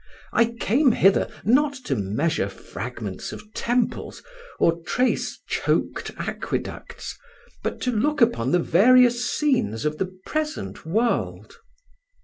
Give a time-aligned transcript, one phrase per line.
[0.33, 4.23] I came hither not to measure fragments of temples
[4.59, 7.15] or trace choked aqueducts,
[7.61, 11.55] but to look upon the various scenes of the present world."